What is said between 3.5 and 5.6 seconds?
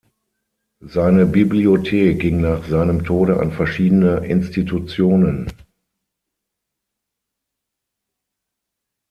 verschiedene Institutionen.